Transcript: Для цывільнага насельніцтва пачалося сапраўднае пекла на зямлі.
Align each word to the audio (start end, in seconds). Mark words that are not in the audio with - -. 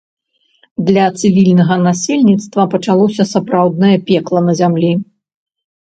Для 0.87 1.03
цывільнага 1.19 1.75
насельніцтва 1.87 2.61
пачалося 2.73 3.23
сапраўднае 3.35 3.95
пекла 4.11 4.39
на 4.47 4.53
зямлі. 4.63 4.91